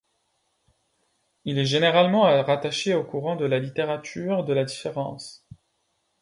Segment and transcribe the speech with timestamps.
[1.45, 5.47] Il est généralement rattaché au courant de la littérature de la Différence.